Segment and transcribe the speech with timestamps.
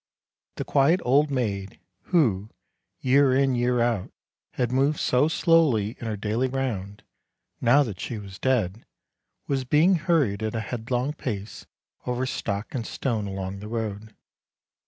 [0.55, 2.49] The quiet old maid, who,
[3.01, 4.11] year in year out,
[4.53, 7.03] had moved so slowly in her daily round,
[7.61, 8.83] now that she was dead,
[9.45, 11.67] was being hurried at a headlong pace
[12.07, 14.15] over stock and stone along the road.